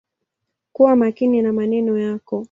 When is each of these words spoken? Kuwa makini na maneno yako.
Kuwa 0.73 0.95
makini 0.95 1.41
na 1.41 1.53
maneno 1.53 1.97
yako. 1.99 2.39